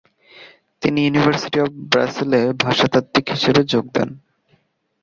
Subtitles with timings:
[0.81, 4.09] তিনি university of Basel এ ভাষাতাত্ত্বিক হিসেবে যোগ দেন।